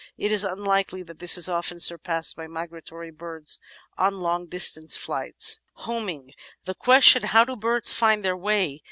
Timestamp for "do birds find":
7.45-8.25